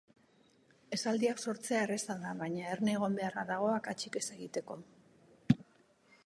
Esaldiak 0.95 1.43
sortzea 1.51 1.81
erraza 1.87 2.15
da, 2.23 2.31
baina 2.39 2.65
erne 2.77 2.97
egon 3.01 3.19
beharra 3.21 3.45
dago 3.51 3.69
akatsik 3.75 4.19
ez 4.23 4.25
egiteko. 4.39 4.81